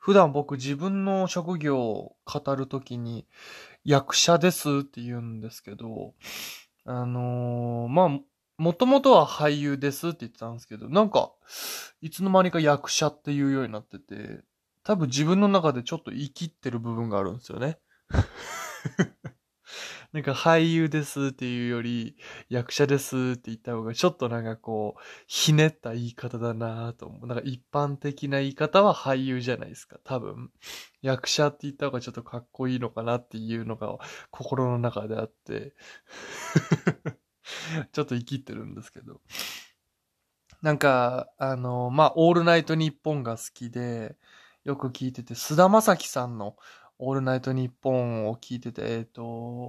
[0.00, 3.26] 普段僕自分の職業を語るときに、
[3.84, 6.14] 役者ですって言うんですけど、
[6.84, 8.18] あのー、まあ、
[8.56, 11.32] もともとは俳優ですって言ってたんですけど、なんか、
[12.00, 14.40] いつの間にか役者っていうようになってて、
[14.84, 17.78] 多分自分の中でちょっと生きってる部分があるんですよね。
[20.12, 22.16] なんか俳優ですっていうより、
[22.48, 27.26] 役者ですって言った方がちょっとなんかこう、ひねった言い方だなと思う。
[27.28, 29.98] なんか一般的な言い方は俳優じゃないですか。
[30.02, 30.50] 多分。
[31.00, 33.98] 役者って言った方がちょっとかっこいいのかなっていうのが
[34.30, 35.74] 心の中であって。
[37.92, 39.20] ちょっと生きってるんですけど。
[40.60, 44.16] なんか、あの、まあ、オールナイトニッポンが好きで、
[44.64, 46.56] よく聞いてて、菅田将暉さんの
[47.02, 49.22] オールナイトニッポンを聞いてて、えっ、ー、と、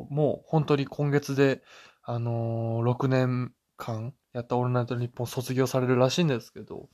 [0.09, 1.63] もう本当に今月で、
[2.04, 6.90] あのー、6年間やったオールナイトニッポン卒業されるらしいんですけど、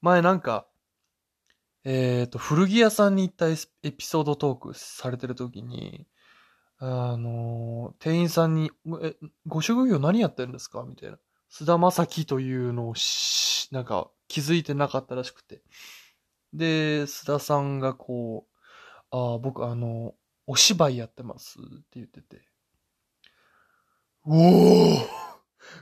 [0.00, 0.66] 前なんか、
[1.84, 6.06] えっ、ー、と、古着屋さんに行ったエピソードトークされてる時に、
[6.78, 8.70] あの店員さんに、
[9.02, 9.14] え、
[9.46, 10.84] ご職業何やってるんですか？
[10.86, 11.18] みたいな。
[11.48, 15.62] 菅田将暉というのをし、なんか気づいてなかったらしくて。
[16.52, 18.55] で、須田さんがこう、
[19.10, 20.14] ああ、僕あの、
[20.46, 22.42] お芝居やってますって言ってて。
[24.24, 24.98] おお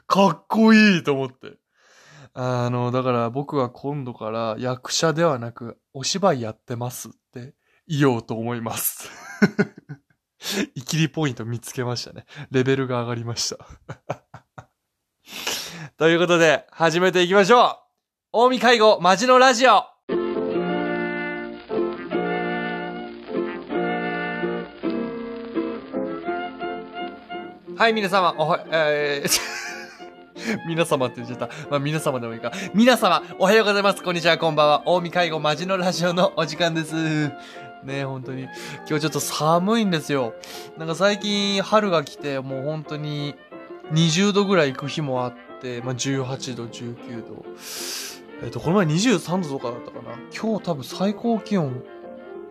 [0.06, 1.58] かっこいいと思って。
[2.34, 7.54] あの、だから僕は今度から役者ではなく、お芝居やってますって
[7.86, 9.08] 言おうと思います。
[10.74, 12.26] イキリポイント見つけましたね。
[12.50, 13.66] レベルが上がりました。
[15.96, 17.80] ということで、始めていきましょ
[18.32, 19.93] う近江介護マジのラジオ
[27.76, 31.48] はい、皆様、おは、えー、 皆様って言っちゃった。
[31.68, 32.52] まあ、皆様でもいいか。
[32.72, 34.02] 皆様、おはようございます。
[34.02, 34.82] こんにちは、こんばんは。
[34.86, 36.94] 大見介護マジのラジオのお時間です。
[37.82, 38.42] ね本当に。
[38.88, 40.34] 今日ちょっと寒いんですよ。
[40.78, 43.34] なんか最近春が来て、もう本当に
[43.92, 47.44] 20度ぐらい行く日もあって、まあ、18度、19度。
[48.44, 50.14] えっ、と、この前23度とかだったかな。
[50.32, 51.82] 今日多分最高気温、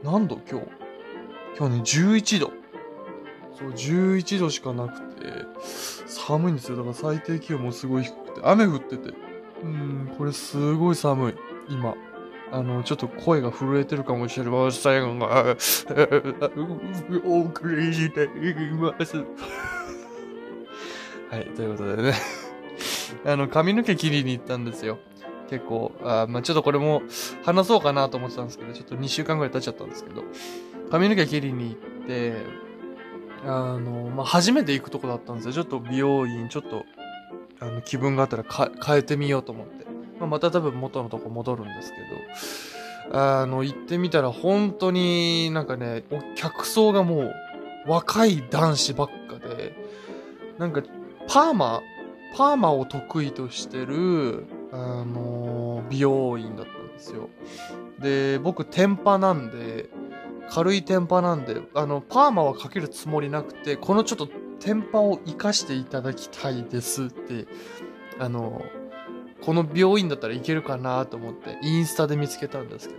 [0.03, 0.41] 何度？
[0.51, 0.67] 今日。
[1.57, 2.51] 今日ね、11度。
[3.57, 5.45] そう、11度しかなくて、
[6.05, 6.77] 寒いんですよ。
[6.77, 9.13] だから最低気温もすごい低くて、雨降ってて。
[9.63, 11.33] うん、これすごい寒い。
[11.69, 11.95] 今。
[12.51, 15.55] あの、ちょっと声が震えてるかもしれませんが、
[17.25, 18.27] お送りしてい
[18.73, 19.17] ます。
[19.17, 19.23] は
[21.39, 22.13] い、ということでね。
[23.25, 24.99] あの、髪の毛切りに行ったんですよ。
[25.49, 27.01] 結構、あまあ、ちょっとこれも
[27.43, 30.23] 話そうかなと思ってたんですけど、ちょっと2週間ぐらい経っちゃったんですけど、
[30.91, 32.62] 髪の毛切りに行って、
[33.45, 35.53] あの、まあ、初めて行くとこだったんですよ。
[35.53, 36.85] ちょっと美容院、ちょっと、
[37.59, 39.85] あの、気分があったら変えてみようと思って。
[40.19, 41.97] まあ、また多分元のとこ戻るんですけ
[43.11, 46.03] ど、あの、行ってみたら本当になんかね、
[46.35, 47.33] 客層がもう
[47.87, 49.75] 若い男子ばっかで、
[50.57, 50.81] なんか、
[51.27, 51.81] パーマ、
[52.35, 57.29] パーマを得意としてる、あの美容院だったんですよ。
[57.99, 59.89] で、僕、天パなんで、
[60.49, 64.27] 軽いテンパなんで、あの、パーマはかけるつもりなくて、このちょっと
[64.59, 67.47] テンパを活かしていただきたいですって、
[68.19, 68.63] あの、
[69.41, 72.95] この病院だったらいけるかなと思って、インスタで見つけたんですけ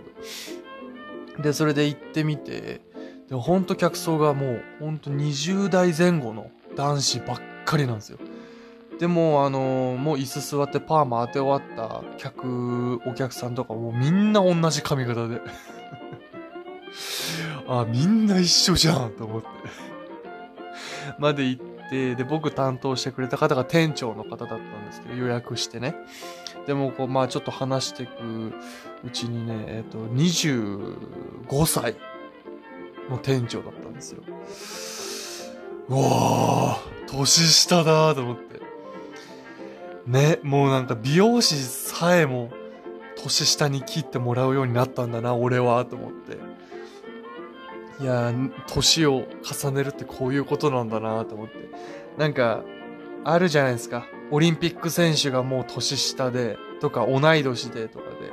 [1.37, 1.43] ど。
[1.43, 2.81] で、それで行ってみて、
[3.29, 8.19] で、ほんと客層がもう、ほんと20代前後の男子ばっかりなんですよ。
[8.99, 15.41] でも、あのもう椅子座ってパーマ当て終わった客、お客さんとかもみんな同じ髪型で
[17.67, 19.47] あ、みんな一緒じゃんと思って。
[21.19, 25.95] まで行って、で、僕担当してくれた方が店長の方だったんですけど、予約してね。
[26.65, 28.53] でも、こう、まあちょっと話していく
[29.03, 31.95] うちにね、えっ、と、25歳
[33.09, 34.23] の店長だったんですよ。
[35.87, 38.55] うわー、年下だと思って。
[40.07, 42.51] ね、もうなんか美容師さえも
[43.17, 46.37] 年下に切ってもらうようになったんだな、俺は、と思って。
[47.99, 48.33] いや
[48.67, 51.53] 年を重ねるってこういうことなんだなと思って。
[52.17, 52.63] なんか、
[53.23, 54.05] あるじゃないですか。
[54.31, 58.31] オリンピック選手がもう年下で、とか同い年でとかで。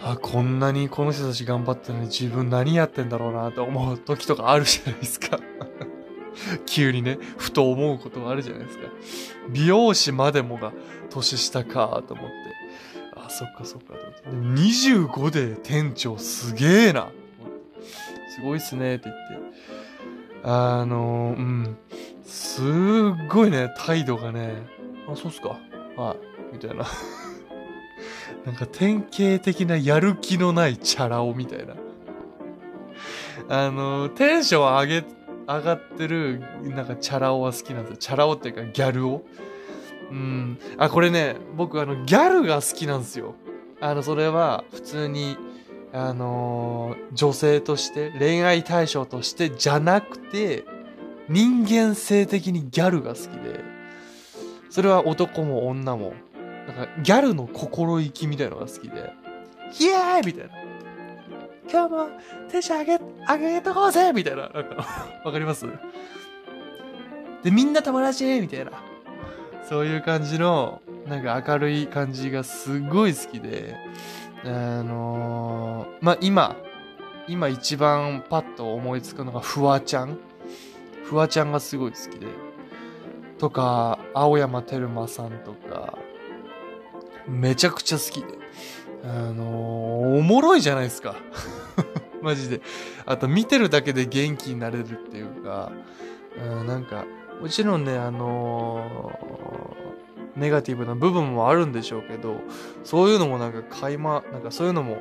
[0.00, 5.38] あ、こんなにこの人たち頑張ってるのに自分何やってんだろうなと思う時とかあるじゃないですか。
[6.66, 8.84] 急にね、ふと思うことがあるじゃないですか。
[9.50, 10.72] 美容師までもが
[11.10, 12.32] 年下かと思って。
[13.16, 14.30] あ、そっかそっかと思って。
[14.30, 17.10] でも25で店長すげえな。
[18.38, 19.58] すごいっすねって言って。
[20.44, 21.76] あのうん。
[22.24, 22.64] すっ
[23.28, 24.62] ごいね、態度がね、
[25.08, 25.58] あ、そうっすか。
[25.96, 26.54] はい。
[26.54, 26.86] みたいな。
[28.46, 31.74] なんか典型的なやる気のないチャラ男みたいな。
[33.48, 35.04] あの、テンション上げ、
[35.46, 37.96] 上がってる、なんかチャラ男は好きなんですよ。
[37.96, 39.26] チャラ男っていうかギャル男
[40.10, 40.58] うん。
[40.76, 43.34] あ、これね、僕あの、ギャルが好きなんですよ。
[43.80, 45.36] あの、それは普通に、
[45.92, 50.64] あのー、女性として、恋愛対象としてじゃなくて、
[51.28, 53.60] 人間性的にギャルが好きで、
[54.70, 56.14] それは男も女も、
[56.66, 59.12] なんかギャルの心意気みたいのが好きで、
[59.80, 60.54] イエーイみたいな。
[61.70, 62.08] 今日も
[62.50, 64.48] テンション上げ、上げとこうぜみたいな。
[64.48, 64.86] なんか
[65.24, 65.66] わかります？
[67.42, 68.24] で、みんな友達？
[68.40, 68.72] みたいな。
[69.68, 73.76] そういう感じの、なんか明るい感じがすごい好きで、
[74.44, 76.56] あのー、まあ、今、
[77.26, 80.18] 今一番パッと思いつくのがフワちゃん。
[81.04, 82.26] フワちゃんがすごい好きで。
[83.38, 85.98] とか、青山テルマさんとか、
[87.26, 88.38] めちゃくちゃ好きで。
[89.04, 91.16] あのー、おもろいじゃないですか。
[92.22, 92.60] マジで。
[93.06, 95.72] あと見てるだけで元気になれるっていうか、
[96.36, 97.04] うん、なんか、
[97.40, 99.12] もちろんね、あの、
[100.38, 102.40] ネガティブな部分もあるんでしょうけど、
[102.84, 104.98] そういうのもなんか垣間、なんかそういうのも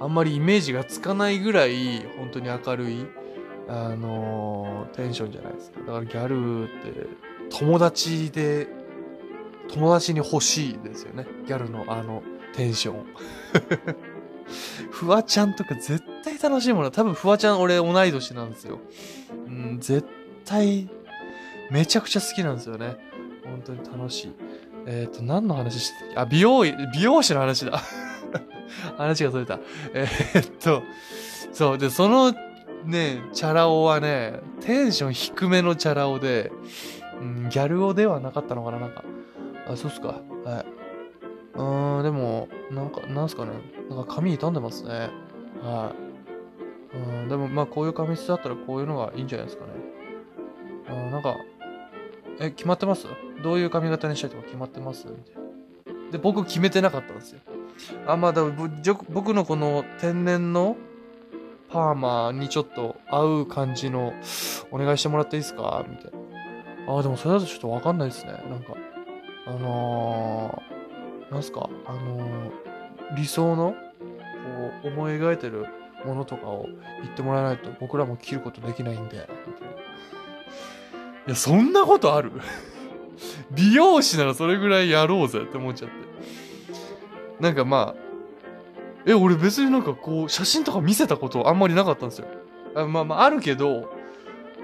[0.00, 3.06] あんまりイメージがつかないぐらい、本当に明るい、
[3.68, 5.80] あのー、テンションじゃないですか。
[5.80, 7.06] だからギャルって
[7.50, 8.68] 友達で、
[9.68, 11.26] 友達に欲しいですよね。
[11.46, 12.22] ギャルのあの
[12.54, 13.04] テンション。
[14.90, 16.90] フワちゃんとか絶対楽しいもの。
[16.90, 18.78] 多分フワちゃん俺同い年なんですよ。
[19.46, 20.06] うん、絶
[20.44, 20.88] 対、
[21.70, 22.96] めちゃくちゃ好きなんですよね。
[23.44, 24.34] 本当に楽しい。
[24.86, 27.82] えっ、ー、と、何の話してあ、美容、美容師の話だ。
[28.96, 29.58] 話がそれた。
[29.92, 30.82] えー、っと、
[31.52, 31.78] そう。
[31.78, 32.32] で、その
[32.84, 36.52] ね、チャラ男はね、テンション低めのチャラ男で、
[37.20, 39.04] うん、ギャル男ではなかったのかななんか。
[39.68, 40.08] あ、そうっすか。
[40.44, 40.66] はい。
[41.54, 43.52] うーん、でも、なんか、なんすかね。
[43.90, 45.10] なんか髪傷んでますね。
[45.62, 45.92] は
[46.94, 46.96] い。
[46.96, 49.72] うん、でも、まあ、こういう髪質だったらこういうのがいいんじゃないですかね。
[50.88, 51.34] うん、なんか、
[52.38, 53.06] え、決まってます？
[53.42, 55.06] どういう髪型にしたいとか決まってます？
[55.06, 56.12] みたいな。
[56.12, 57.40] で、僕決めてなかったんですよ。
[58.06, 58.42] あ、まあ、だ
[59.10, 60.76] 僕のこの天然の
[61.68, 64.14] パーマにちょっと合う感じの
[64.70, 65.84] お願いしてもらっていいですか？
[65.88, 66.12] みたい
[66.86, 66.98] な。
[66.98, 68.32] あ、でもそれだとちょっとわかんないですね。
[68.48, 68.74] なんか、
[69.46, 73.76] あのー、なんすか、あのー、理想の、こ
[74.84, 75.66] う、思い描いてる
[76.04, 76.66] ものとかを
[77.02, 79.74] 言ってもらわないと僕らも切ることできないんで、みたいな
[81.26, 82.30] いや、そんなことある？
[83.50, 85.94] 美容師ならそれぐらいやろうぜって思っちゃって。
[87.40, 88.06] なんかまあ、
[89.06, 92.26] え、俺別になんかこう、写真とか見せたことあんまりなかったんですよ。
[92.74, 93.90] あまあまあ、あるけど、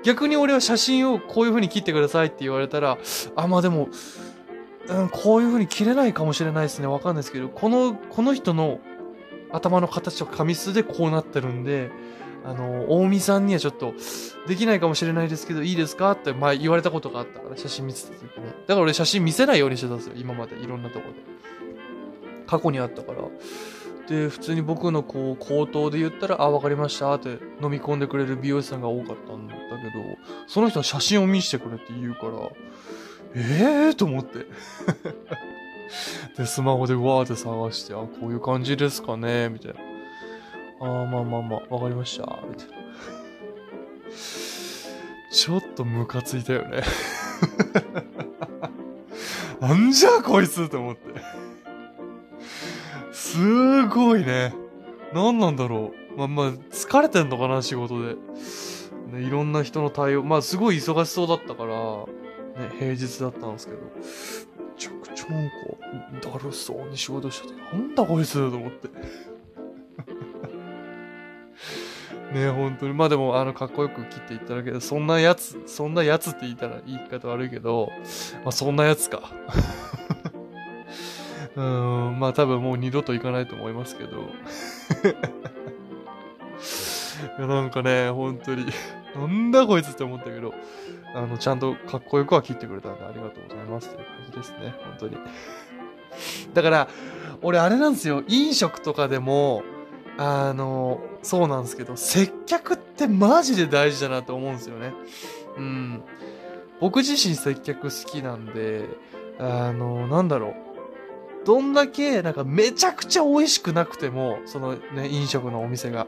[0.02, 2.98] 逆に俺は写真をこういう風に切ってくださいって言われたら、
[3.36, 3.88] あ、まあでも、
[4.88, 6.88] うん、こういう風に切れないかもしれないですね。
[6.88, 8.80] わかんないですけど、この、この人の
[9.52, 11.90] 頭の形と紙質でこうなってるんで、
[12.44, 13.94] あの、大見さんにはちょっと、
[14.48, 16.12] できないかもしれないですけど、いいですか？
[16.12, 18.28] って前言われたことがあったから、写真見せた時に。
[18.28, 20.14] だから俺写真見せないようにしてたんですよ。
[20.16, 20.56] 今まで。
[20.56, 21.14] いろんなとこで。
[22.46, 23.22] 過去にあったから。
[24.08, 29.62] で、普通に僕のこう、口頭で言ったら、あ、わかりましたって飲み込んでくれる美容師さんが多かったんだけど、
[30.48, 32.32] その人は写真を見せてくれって言うから、
[33.34, 34.46] ええー、と思って。
[36.36, 39.80] で、スマホでわーって探して、あ、こういう感じですかねみたいな。
[40.82, 42.40] ああ、まあまあまあ、わかりました。
[42.48, 42.74] みたいな。
[45.32, 46.82] ちょっとムカついたよね。
[49.60, 51.02] なんじゃこいつと思って。
[53.12, 54.52] すごいね。
[55.14, 56.18] 何なんだろう。
[56.18, 58.16] まあまあ、疲れてんのかな、仕事で。
[59.12, 60.24] ね、いろんな人の対応。
[60.24, 63.86] まあ、すごい忙しそうだったから、ね、平日だったんですけど、め
[64.76, 65.52] ちゃくちゃなんか、
[66.28, 68.88] だるそうに仕事してて、なんだこいつと思って。
[72.32, 72.94] ね本当に。
[72.94, 77.90] まあでも、あの、かっこよく切っていっただけで、そんなやつ、そんなやつって言ったら言い方悪いけど、
[78.42, 79.30] まあそんなやつか。
[81.54, 84.30] うん、まあ多分もう二度と行かないと思いますけど。
[87.38, 88.66] いやなんかね、本当に
[89.14, 90.54] なんだこいつって思ったけど、
[91.14, 94.74] あの、ちゃんとかっこよくは切ってくれたんでありがとうございますっていう感じですね。
[94.84, 95.16] 本当に。
[96.54, 96.88] だから、
[97.42, 98.22] 俺あれなんですよ。
[98.28, 99.62] 飲食とかでも、
[100.18, 104.92] あの、そうなんですけど、接客ってマジで大事だなと思うんですよね。
[105.56, 106.02] うん。
[106.80, 108.88] 僕自身接客好きなんで、
[109.38, 110.54] あの、なんだろう。
[111.44, 116.06] どんだけ、なんかめちゃくちゃ美味しくなくても、そのね、飲食のお店が、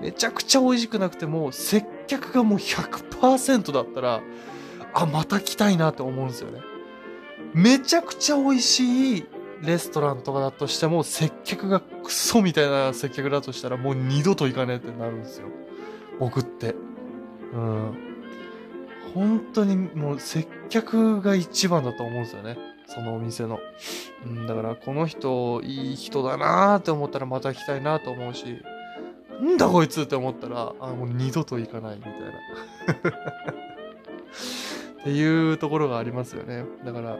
[0.00, 4.20] めちゃくちゃ美味しくなくても、接客がもう100%だったら、
[4.92, 6.60] あ、また来たいなって思うんですよね。
[7.54, 9.26] めちゃくちゃ美味しい
[9.62, 15.48] レストランとかだとしても、接客がクソみたいな接客だとしたら、もう二度と行かねえってなるんですよ。
[16.18, 16.74] 僕って。
[17.52, 17.94] うん。
[19.14, 22.58] 本当にもう接客が一番だと思うんですよね。
[22.86, 23.60] そのお店の。
[24.26, 28.62] うん、だからこの人いい人だなーって思ったらまた来たいなと思うし、
[29.40, 32.18] なんだこいつって思ったら、あ、もう二度と行かないみたいな。
[35.02, 36.64] っていうところがありますよね。
[36.84, 37.16] だから、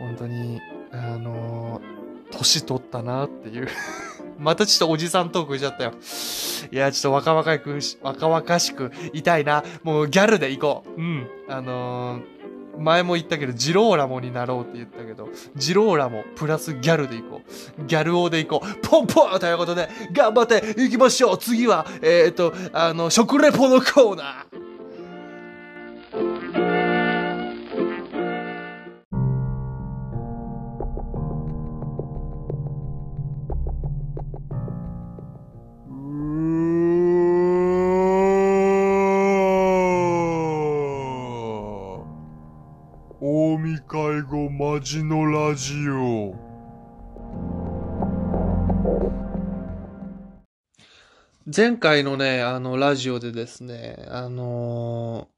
[0.00, 0.60] 本当に、
[0.92, 3.68] あのー年取ったなっていう。
[4.38, 5.92] またちょっとおじさんトークしちゃったよ。
[6.72, 9.62] いや、ちょっと若々く、若々しくいたいな。
[9.82, 11.00] もうギャルで行こう。
[11.00, 11.26] うん。
[11.48, 12.42] あのー
[12.78, 17.42] 前も言ったけど、ジローラモになろうって言ったけど、ジローラモプラスギャルで行こ
[17.78, 17.84] う。
[17.84, 18.74] ギャル王で行こう。
[18.80, 24.51] ポンポンということで、頑張って行きましょう次は、えっ、と、あの、食レポのコーナー
[44.72, 46.34] 会後マジのラジオ。
[51.54, 55.28] 前回のね、あの、ラジオでですね、あの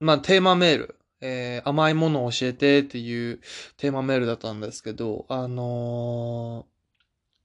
[0.00, 3.40] ーまあ、テーマメール、えー甘いものを教えてっていう
[3.76, 6.66] テーマメールだったんですけど、あの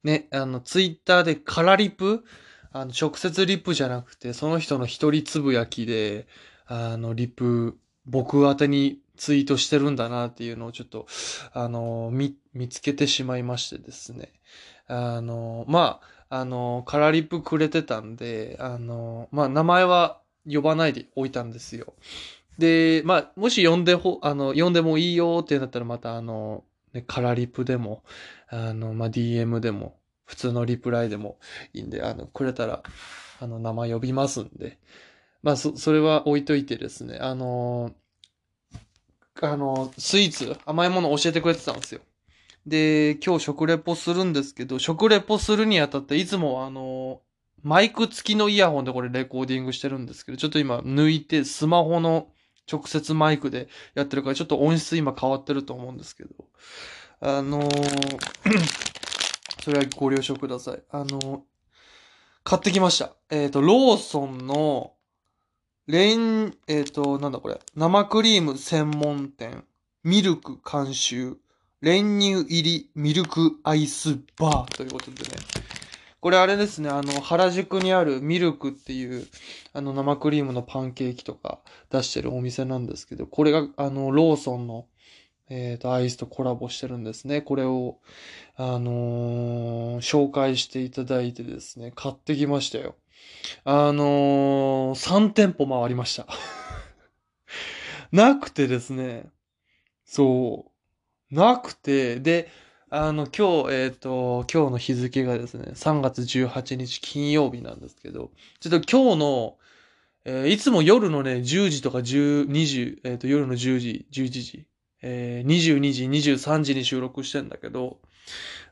[0.03, 2.23] ーね、あの、ツイッターでカラリプ
[2.71, 6.27] あの、直接リプじゃなくて、その人の一人つぶやきで、
[6.65, 11.05] あの、リプ、僕宛にツイートしてるんだなっていうのをちょっと、
[11.53, 14.31] あの、見、見つけてしまいましてですね。
[14.87, 15.99] あの、ま
[16.29, 21.93] あ、あの、カラリップくれてたんで、あの、まあ、名前は呼ばないでおいたんですよ。
[22.57, 28.03] で、まあ、もし呼んでほ、あの、呼んでもいいよってなったらまたあの、ね、カラリップでも、
[28.47, 31.39] あの、まあ、DM でも、普通のリプライでも
[31.73, 32.83] いいんで、あの、くれたら、
[33.41, 34.77] あの、名前呼びますんで。
[35.43, 37.91] まあ、そ、それは置いといてですね、あの、
[39.41, 42.01] あの、スイーツ、甘いもの教えてくれてたんですよ。
[42.65, 47.21] で、今日食レポするんですけど、食レポするにあたって、いつもあの、
[47.63, 52.29] マイク付きのイヤホンでこれレコーディングしてるんですけど、ちょっと今抜いてスマホの
[52.71, 56.29] 直接マイクでやってるから、ちょっと音質今変わってると思うんですけど、
[57.21, 58.29] あのー
[59.61, 60.83] それはご了承ください。
[60.89, 61.39] あのー
[62.43, 63.15] 買ってきました。
[63.29, 64.93] えっ、と、ローソンの、
[65.89, 69.63] レイン、えっ、と、なんだこれ、生クリーム専門店、
[70.03, 71.37] ミルク監修、
[71.81, 75.29] 練乳入りミルクアイスバーということでね。
[76.19, 79.25] これあれですね、あの、原宿にあるミルクっていう、
[79.73, 81.57] あの、生クリームのパンケーキとか
[81.89, 84.85] 出してるお店なんですけど、これが、あの、ローソンの、
[85.49, 87.41] えっ、と、アイスとコラボしてるんですね。
[87.41, 87.97] これを、
[88.57, 92.93] あのー紹介していただいてですね、買ってきましたよ。
[93.63, 96.27] あのー、3店舗回りました。
[98.11, 99.29] なくてですね、
[100.05, 100.71] そ
[101.31, 102.49] う、なくて、で、
[102.89, 109.57] あの、今日、えっ、と、今日の日付がですね、3月18日金曜日なんですけど、ちょっと今日の、
[110.25, 114.65] えーいつも夜のね、10時とか10、20、えっ、と、夜の10時、11時、
[115.03, 117.99] えー22時、23時に収録してんだけど、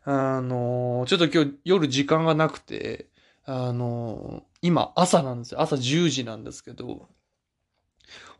[0.04, 3.08] あのーちょっと今日夜時間がなくて、
[3.50, 5.62] あの今朝なんですよ。
[5.62, 7.08] 朝10時なんですけど、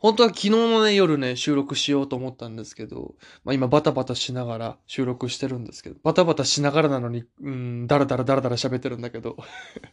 [0.00, 9.38] 本当は昨日のね、夜ね、収録しようと思ったんですけど、まあ今バタバタしながら収録してるんですけど、バタバタしながらなのに、うん、だらだらだらだら喋ってるんだけど、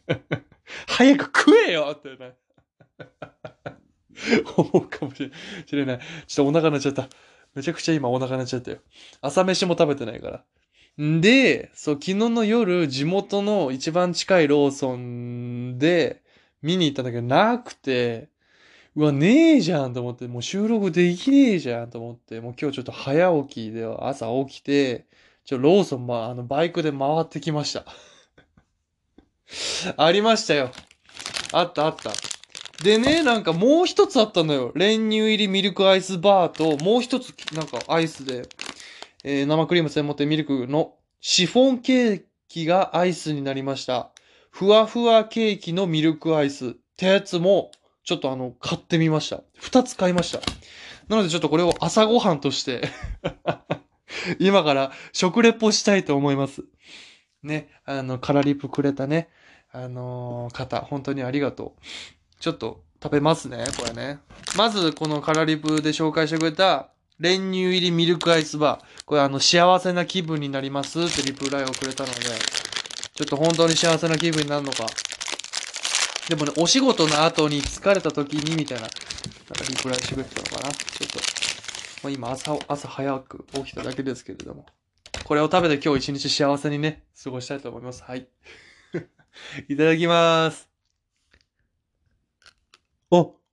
[0.87, 2.35] 早く食えよってね、
[4.57, 5.31] 思うかもし
[5.71, 5.99] れない。
[6.27, 7.07] ちょっとお腹鳴っちゃった。
[7.53, 8.79] めちゃくちゃ今お腹鳴っちゃったよ。
[9.21, 10.43] 朝飯も食べてないから。
[11.01, 16.23] んで、そう、昨日の夜、地元の一番近いローソンで
[16.61, 18.29] 見に行ったんだけど、なくて、
[18.95, 25.05] うわ、ねえじゃんと思って、もう収録できねえじゃんと思って、もう今日ちょっと早起きで朝起きて、
[25.43, 27.85] ちょ、ローソン、まあ、あの、バイクで回ってきました。
[29.97, 30.71] ありましたよ。
[31.51, 32.11] あったあった。
[32.83, 34.71] でね、なんかもう一つあったのよ。
[34.75, 38.47] 練乳入りミルクアイスバーと、もう一つ、なんかアイスで、
[39.27, 44.11] えー生クリーム専門店ミルクのシフォンケーキがアイスになりました。
[44.51, 47.71] ふわふわケーキのミルクアイスってやつも、
[48.03, 49.41] ちょっとあの、買ってみました。
[49.55, 50.41] 二つ買いました。
[51.07, 52.87] なのでちょっとこれを朝ごはんとして、
[54.37, 56.63] 今から食レポしたいと思います。
[57.41, 59.29] ね、あの、カラリップくれたね、
[59.71, 61.81] あのー方、本当にありがとう。
[62.39, 64.19] ちょっと食べますね、これね。
[64.55, 69.03] まず、このカラリップで紹介してくれた、練乳入りミルクアイスバー。
[69.05, 72.21] これあの、幸せな気分になりますってリプライをくれたので、
[73.13, 74.85] ちょっと本当に幸せな気分になるのか、
[76.27, 78.95] でもね、お仕事の後に疲れた時にみたいな、なんか
[79.69, 80.73] リプライしてくれたのかな。
[80.73, 81.19] ちょっと、
[82.03, 84.65] まあ、今朝、朝早く起きただけですけれども。
[85.23, 88.03] これを食べて今日一日幸せにね、過ごしたいと思います。
[88.03, 88.27] はい。
[89.69, 90.69] いただきまーす。
[93.11, 93.44] お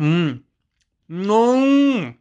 [0.00, 0.44] うん。
[1.08, 2.18] なん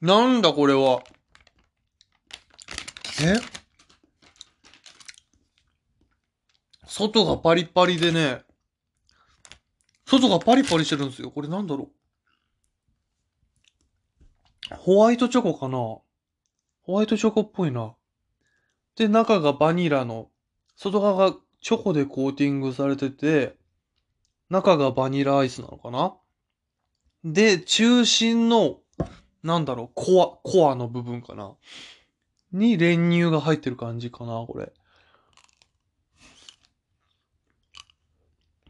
[0.00, 1.02] なんだこれは。
[3.22, 3.34] え？
[6.86, 8.42] 外がパリパリでね、
[10.04, 11.30] 外がパリパリしてるんですよ。
[11.30, 11.90] これなんだろ
[14.70, 14.74] う。
[14.74, 15.78] ホワイトチョコかな？
[15.78, 16.04] ホ
[16.94, 17.94] ワイトチョコっぽいな。
[18.96, 20.28] で、中がバニラの、
[20.76, 23.56] 外側がチョコでコーティングされてて、
[24.48, 26.16] 中がバニラアイスなのかな？
[27.24, 28.78] で、中心の、
[29.42, 31.54] なんだろう、コア、コアの部分かな？
[32.52, 34.72] に練乳が入ってる感じかな、これ。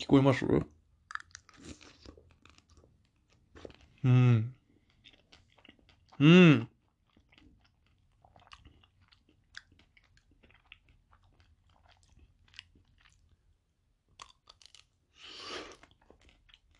[0.00, 0.46] 聞こえます？
[4.04, 4.54] うん。
[6.20, 6.68] うん。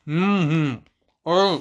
[0.09, 0.25] うんう
[0.69, 0.85] ん。
[1.27, 1.61] あ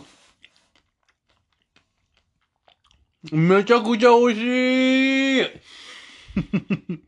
[3.34, 5.48] めちゃくちゃ美味しい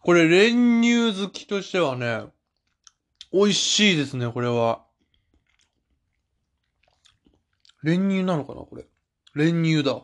[0.00, 2.26] これ練乳好きとしてはね、
[3.32, 4.84] 美味しいですね、これは。
[7.82, 8.86] 練乳なのかなこれ。
[9.34, 9.94] 練乳だ。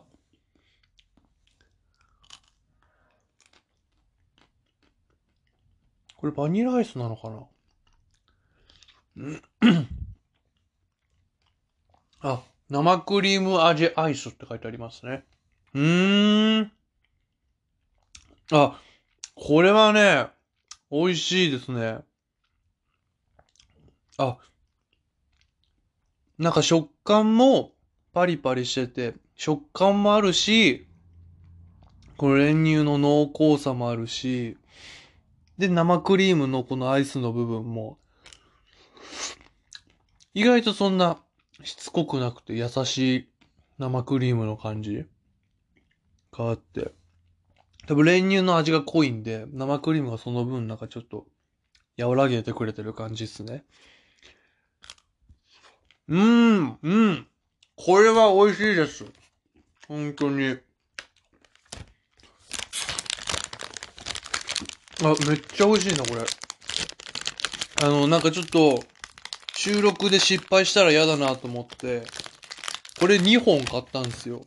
[6.15, 7.47] これバニラアイスなのかな？
[12.21, 15.23] あ、生クリーム味アイスって書いてありますね。
[15.73, 16.71] うーん。
[18.51, 18.79] あ、
[19.35, 20.27] これはね、
[20.91, 21.99] 美味しいですね。
[24.17, 24.37] あ、
[26.37, 27.71] なんか食感も
[28.13, 30.87] パリパリしてて、食感もあるし、
[32.17, 34.57] この練乳の濃厚さもあるし、
[35.57, 37.97] で、生クリームのこのアイスの部分も、
[40.33, 41.17] 意外とそんな
[41.63, 43.29] しつこくなくて優しい
[43.77, 45.05] 生クリームの感じ
[46.31, 46.91] があって。
[47.87, 51.25] 多分練乳の味が濃いんで、生クリームがその分なんかちょっと
[51.97, 53.63] 和らげてくれてる感じっすね。
[56.07, 57.27] うーん、うん。
[57.75, 59.05] これは美味しいです。
[59.87, 60.57] 本当に。
[65.03, 66.25] あ、めっちゃ美味しいな、これ。
[67.83, 68.83] あの、なんかちょっと、
[69.65, 72.03] 収録で失敗したら嫌だなと思って、
[72.99, 74.43] これ2本買ったんですよ。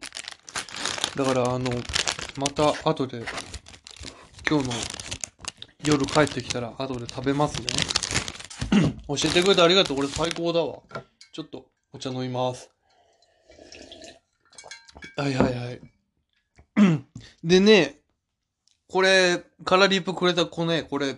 [1.17, 1.73] だから、あの、
[2.37, 3.25] また後で、
[4.49, 4.75] 今日の
[5.85, 7.67] 夜帰ってきたら後で食べますね。
[9.09, 9.97] 教えてくれてありがとう。
[9.97, 10.83] これ最高だわ。
[11.33, 12.71] ちょっとお茶飲みます。
[15.17, 15.81] はいはいはい。
[17.43, 17.99] でね、
[18.87, 21.17] これ、カラリップくれた子ね、これ、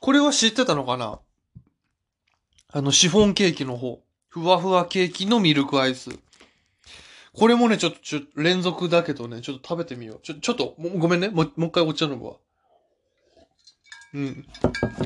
[0.00, 1.20] これは知ってたのかな？
[2.72, 4.02] あの、シフォンケーキの方。
[4.28, 6.10] ふわふわケーキのミルクアイス。
[7.34, 10.20] これもね、ちょっと、ちょ、連続だけどね、ちょっと食べてみよう。
[10.22, 11.28] ちょ、ちょっと、ごめんね。
[11.28, 12.34] もう、もう一回お茶飲むわ。
[14.14, 14.46] うん。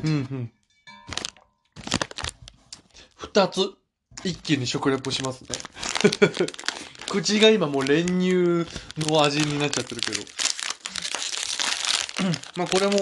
[0.04, 0.52] うん、うん。
[3.16, 3.72] 二つ、
[4.22, 5.48] 一気に食レポしますね。
[7.10, 8.66] 口が今もう練乳
[8.98, 10.22] の味になっちゃってるけど。
[12.56, 12.92] まあこれも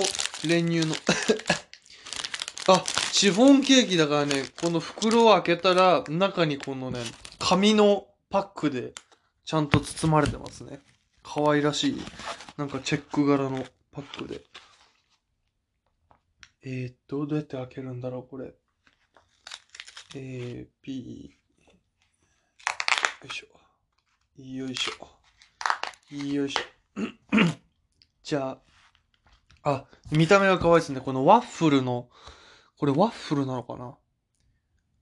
[0.44, 0.94] 練乳の。
[2.68, 2.85] あ、
[3.16, 6.98] シフォンケーキだからね、この袋を開けたら、中にこのね、
[7.38, 8.92] 紙のパックで
[9.44, 10.81] ちゃんと包まれてますね。
[11.22, 12.03] 可愛らしい。
[12.57, 14.40] なんかチェック柄のパックで。
[16.64, 18.53] えー、っと、どうやって開けるんだろう、これ。
[20.16, 21.37] えー、P、
[23.22, 24.42] よいしょ。
[24.42, 26.16] よいしょ。
[26.16, 26.61] よいしょ。
[28.24, 28.59] じゃ
[29.62, 31.00] あ、あ、見た目が可愛いですね。
[31.00, 32.09] このワッフルの、
[32.78, 33.96] これワッフルなのかな？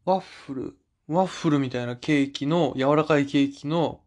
[0.05, 0.77] ワッフル、
[1.09, 4.01] ワッフルみたいなケーキの、柔らかいケーキの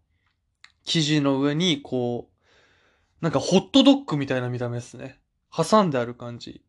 [0.84, 2.36] 生地の上に、こう、
[3.22, 5.20] なんかホットドッグみたいな見た目ですね。
[5.56, 6.64] 挟んである感じ。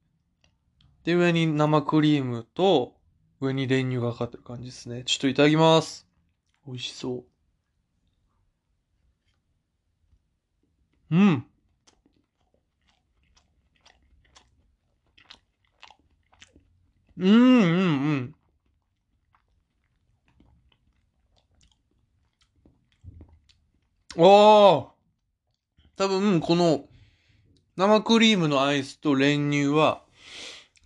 [1.05, 2.95] で、上に生クリームと、
[3.41, 5.03] 上に練乳がかかってる感じですね。
[5.05, 6.07] ちょっといただきます。
[6.67, 7.25] 美味しそ
[11.11, 11.15] う。
[11.17, 11.47] うん。
[17.19, 18.35] うん、うん、
[24.17, 24.25] うん。
[24.25, 24.97] ああ。
[25.97, 26.85] 多分、この、
[27.77, 30.03] 生クリームのアイスと練乳は、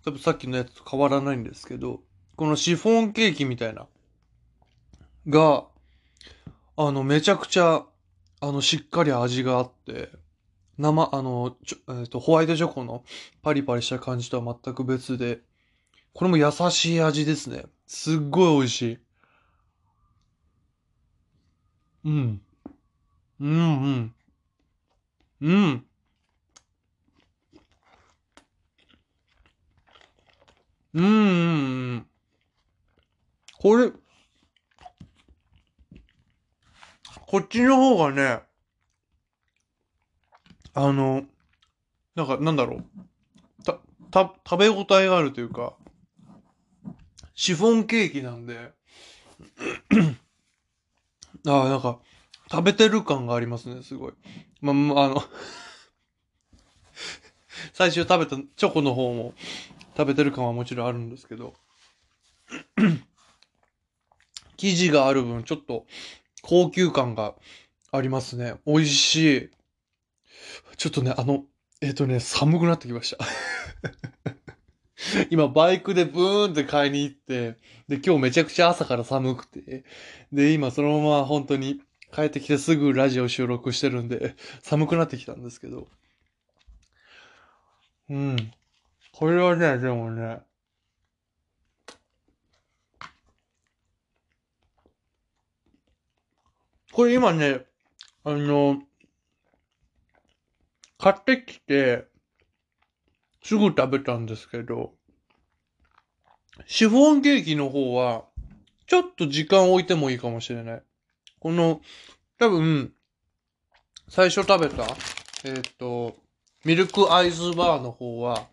[0.04, 2.00] 多分さっきのやつと変わらないんですけど、
[2.36, 3.86] このシフォンケーキみたいな、
[5.28, 5.64] が、
[6.76, 7.84] あの、めちゃくちゃ、
[8.40, 10.10] あの、しっかり味があって、
[10.78, 13.04] 生、あの、ちょえっ、ー、と、ホワイトチョコの
[13.42, 15.40] パリパリした感じとは全く別で、
[16.14, 17.64] これも優しい味ですね。
[17.86, 18.98] すっごい美味しい。
[22.04, 22.40] うん。
[23.40, 24.14] うんうん。
[25.40, 25.84] うん。
[30.94, 31.10] うんうん
[31.92, 32.06] うん。
[33.58, 33.92] これ、
[37.26, 38.42] こっちの方がね、
[40.74, 41.24] あの、
[42.16, 43.64] なんか、なんだろう。
[43.64, 43.80] た、
[44.12, 45.74] た、食べ応えがあるというか、
[47.40, 48.72] シフォンケーキなんで、
[51.48, 51.98] ああ、なんか、
[52.50, 54.12] 食べてる感がありますね、すごい。
[54.60, 55.24] ま、まあの、
[57.72, 59.32] 最初食べたチョコの方も
[59.96, 61.54] 食べてる感はもちろんあるんですけど、
[64.58, 65.86] 生地がある分、ちょっと
[66.42, 67.36] 高級感が
[67.90, 68.56] ありますね。
[68.66, 69.50] 美味しい。
[70.76, 71.46] ちょっとね、あの、
[71.80, 73.24] えっ、とね、寒くなってきました。
[75.30, 77.56] 今、バイクでブーンって買いに行って、
[77.88, 79.84] で、今日めちゃくちゃ朝から寒くて、
[80.32, 81.80] で、今そのまま本当に
[82.14, 85.88] 帰ってきてすぐラジオ収録してるんで、寒くなってきたんですけど。
[88.10, 88.52] うん。
[89.12, 90.40] これはね、でもね、
[96.92, 97.64] これ今ね、
[98.24, 98.82] あの、
[100.98, 102.09] 買ってきて、
[103.42, 104.92] すぐ食べたんですけど、
[106.66, 108.24] シフォンケーキの方は、
[108.86, 110.82] ちょっと時間置いてもいいかもしれない。
[111.38, 111.80] この、
[112.38, 112.92] 多分、
[114.08, 114.84] 最初食べた、
[115.44, 116.16] えっ、と、
[116.64, 118.48] ミルクアイスバーの方は、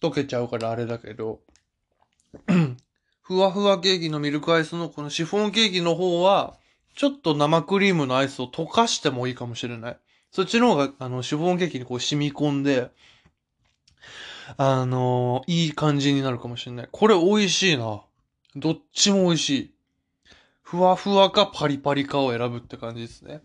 [0.00, 1.40] 溶けちゃうからあれだけど、
[3.22, 6.56] ふわふわケーキのミルクアイスのこのシフォンケーキの方は、
[6.94, 9.98] ちょっと生クリームのアイスを溶かしてもいいかもしれない。
[10.30, 12.90] そっちの方が、あの、シフォンケーキにこう染み込んで、
[14.56, 16.88] あのいい感じになるかもしれない。
[16.90, 18.02] これ美味しいな。
[18.56, 19.74] どっちも美味しい。
[20.62, 23.42] ふわふわかパリパリかを選ぶって感じですね。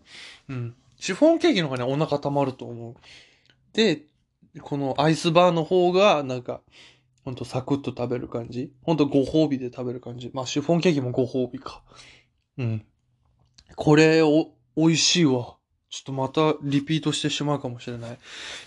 [0.48, 0.74] うん。
[0.98, 2.94] シフォンケーキの方がね、お腹溜まると思う。
[3.72, 4.02] で、
[4.60, 6.60] このアイスバーの方が、なんか、
[7.24, 8.72] ほんとサクッと食べる感じ。
[8.82, 10.30] ほんとご褒美で食べる感じ。
[10.34, 11.82] まあ、シフォンケーキもご褒美か。
[12.58, 12.84] うん。
[13.76, 15.56] これ、お、美味しいわ。
[15.94, 18.10] ちょっとまたリピートしてしまうかもしれない。
[18.10, 18.16] い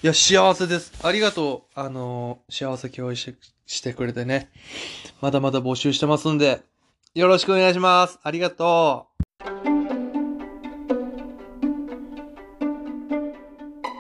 [0.02, 0.94] や、幸せです。
[1.06, 1.78] ありがとう。
[1.78, 4.50] あのー幸せ共有して、してくれてね。
[5.20, 6.62] まだまだ募集してますんで、
[7.16, 8.18] よろしくお願いします。
[8.24, 9.24] ありがとう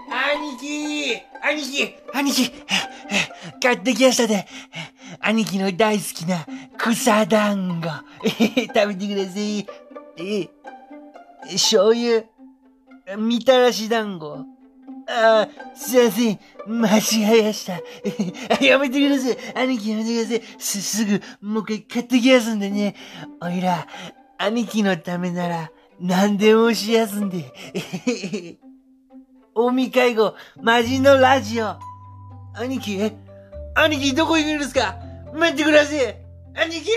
[0.10, 2.52] 兄貴兄貴兄貴
[3.62, 4.48] 買ってきましたで。
[5.20, 7.90] 兄貴の大好きな草団子。
[8.30, 9.68] 食べてください。
[10.16, 10.48] え、
[11.52, 12.24] 醤油、
[13.16, 14.46] みたらし団子。
[15.10, 16.40] あー、すいません。
[16.68, 17.80] 間違えました。
[18.66, 19.38] やめてください。
[19.56, 20.60] 兄貴やめてください。
[20.60, 22.96] す、すぐ、もう一回買ってきますんでね。
[23.42, 23.88] おいら、
[24.38, 27.54] 兄貴のためなら、何でもしやすんで。
[29.56, 31.76] 大見介護、マジのラジオ。
[32.56, 33.14] 兄貴？
[33.76, 34.98] 兄貴どこ行くんですか？
[35.34, 36.18] 待ってください
[36.56, 36.92] 兄貴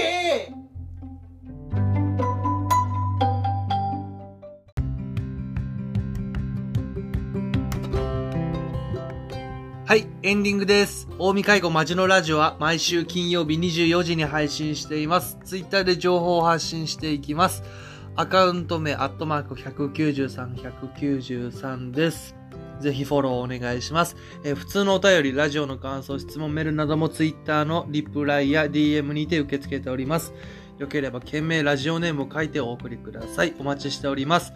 [9.91, 11.09] はい、エンディングです。
[11.19, 15.37] 大見介護マジのラジオは毎週金曜日24時に配信しています。
[15.45, 17.65] ツイッターで情報を発信していきます。
[18.15, 22.37] アカウント名、アットマーク193、193です。
[22.79, 24.15] ぜひフォローお願いします。
[24.45, 30.33] え普通のお便り、ラジオの感想、質問、メールなどもツイッターのリプライや DM にて受け付けております。
[30.79, 33.55] よければ、件名、ラジオネームを書いてお送りください。
[33.59, 34.53] お待ちしております。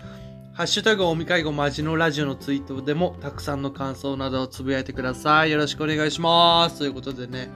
[0.54, 5.50] ハッシュタグ、おみかいごマジのラジオのツイートでも、たくさんの感想などをつぶやいてください。
[5.50, 6.78] よろしくお願いします。
[6.78, 7.50] ということでね、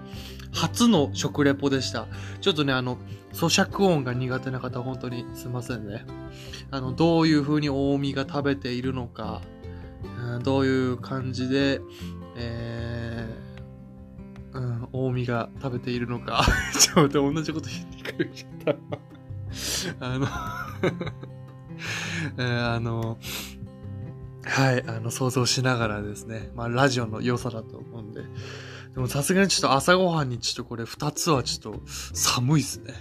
[0.52, 2.08] 初の食レポでした。
[2.40, 2.98] ちょっとね、あの、
[3.32, 6.06] 咀嚼音が苦手な方、本当にすいませんね。
[6.72, 9.42] あの、どういう風に大見が食べているのか、
[10.20, 11.80] うんどういう感じで、
[12.36, 16.44] えー、うん、大見が食べているのか。
[16.76, 20.02] ちょっと、同じこと言ってくれちゃった。
[20.04, 20.26] あの、
[22.36, 23.18] あの、
[24.44, 28.22] はい、あの、想像しながらですね、まあ、ラジオの良さだと思うんで、
[28.94, 31.82] でもさすがにちょっと朝ごはんにちょっとこれ二つはちょっと
[32.14, 32.94] 寒いっすね。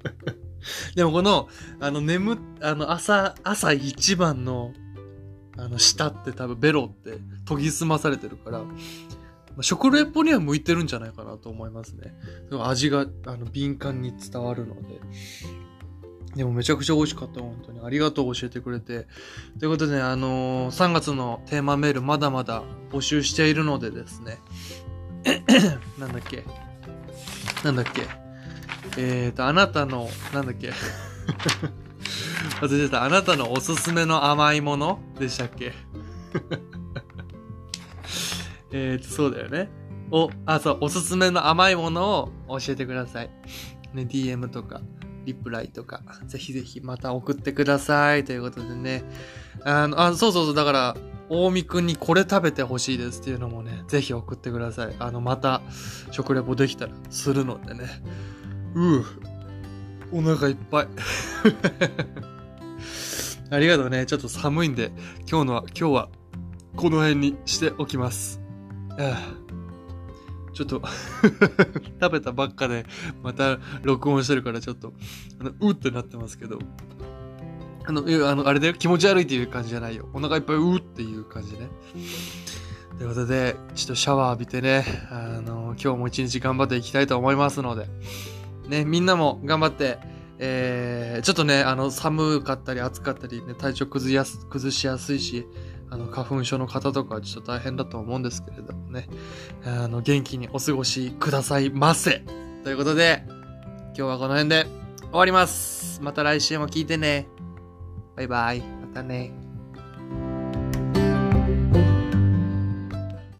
[0.94, 1.48] でもこの、
[1.80, 4.72] あの、眠、あの、朝、朝一番の
[5.60, 8.62] あの、舌って多分ベロって研ぎ澄まされてるから、
[9.62, 12.14] 食レポには向いてるんじゃないかなと思いますね。
[12.62, 15.00] 味が、あの、敏感に伝わるので。
[16.36, 17.80] でもめちゃくちゃ美味しかった、本当に。
[17.84, 19.06] ありがとう教えてくれて。
[19.58, 22.62] ということで、あのー3月のテーマメールまだまだ
[22.92, 24.38] 募集しているのでですね。
[25.98, 26.44] なんだっけ？
[27.64, 28.02] なんだっけ？
[28.96, 30.72] えーと、あなたの、なんだっけ？
[32.62, 33.04] 忘れてた。
[33.04, 35.00] あなたのおすすめの甘いもの？
[35.18, 35.72] でしたっけ？
[38.72, 39.68] えーと、そうだよね。
[40.12, 43.30] お、あ、そう、おすすめの甘いものを教えてください。
[43.94, 44.80] ね、DM とか、
[45.24, 48.24] リプライとか、ぜひぜひまた送ってください。
[48.24, 49.04] ということでね。
[49.64, 50.96] あの、あ、そうそうそう、だから、
[51.28, 54.96] 大見くんにこれ食べてほしいですっていうのもね、ぜひ送ってください。
[54.98, 55.62] あの、また、
[56.10, 58.02] 食レポできたらするのでね。
[58.74, 59.04] うう、
[60.12, 60.88] お腹いっぱい。
[63.52, 64.06] ありがとうね。
[64.06, 64.92] ちょっと寒いんで、
[65.28, 66.08] 今日のは、今日は、
[66.76, 68.40] この辺にしておきます。
[68.98, 69.49] ああ
[70.66, 70.88] ちょっと、
[72.00, 72.86] 食べたばっかで、
[73.22, 74.92] また録音してるからちょっと、
[75.40, 76.58] あの、うってなってますけど、
[77.86, 80.08] あの、あの、あれだよ、気持ち悪いっていう感じじゃないよ。
[80.12, 81.68] お腹いっぱいうっていう感じね。
[82.98, 87.88] ということで、ちょっとシャワー浴びてね、あの、今日も一日頑張っていきたいと思いますので、
[88.68, 89.98] ね、みんなも頑張って、
[90.38, 95.46] えー、ちょっとね、あの、寒かったり暑かったりね、体調崩やす、崩しやすいし、
[95.90, 99.08] あの、花粉症の方とかはちょっと大変だと思うんですけれどもね、
[99.64, 102.22] あの、元気にお過ごしくださいませ。
[102.64, 104.66] ということで、今日はこの辺で
[105.00, 106.00] 終わります。
[106.02, 107.26] また来週も聞いてね。
[108.16, 108.60] バイバイ。
[108.60, 109.39] またね。